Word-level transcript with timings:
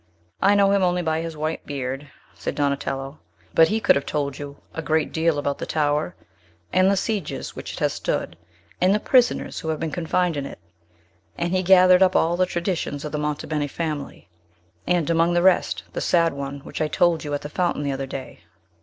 "I 0.41 0.55
know 0.55 0.71
him 0.71 0.81
only 0.81 1.03
by 1.03 1.21
his 1.21 1.37
white 1.37 1.63
beard," 1.67 2.09
said 2.33 2.55
Donatello; 2.55 3.19
"but 3.53 3.67
he 3.67 3.79
could 3.79 3.95
have 3.95 4.05
told 4.07 4.39
you 4.39 4.57
a 4.73 4.81
great 4.81 5.11
deal 5.11 5.37
about 5.37 5.59
the 5.59 5.67
tower, 5.67 6.15
and 6.73 6.89
the 6.89 6.97
sieges 6.97 7.55
which 7.55 7.73
it 7.73 7.79
has 7.81 7.93
stood, 7.93 8.35
and 8.81 8.95
the 8.95 8.99
prisoners 8.99 9.59
who 9.59 9.67
have 9.67 9.79
been 9.79 9.91
confined 9.91 10.37
in 10.37 10.47
it. 10.47 10.57
And 11.37 11.51
he 11.51 11.61
gathered 11.61 12.01
up 12.01 12.15
all 12.15 12.35
the 12.35 12.47
traditions 12.47 13.05
of 13.05 13.11
the 13.11 13.19
Monte 13.19 13.45
Beni 13.45 13.67
family, 13.67 14.27
and, 14.87 15.07
among 15.07 15.35
the 15.35 15.43
rest, 15.43 15.83
the 15.93 16.01
sad 16.01 16.33
one 16.33 16.61
which 16.61 16.81
I 16.81 16.87
told 16.87 17.23
you 17.23 17.35
at 17.35 17.41
the 17.41 17.47
fountain 17.47 17.83
the 17.83 17.91
other 17.91 18.07
day. 18.07 18.39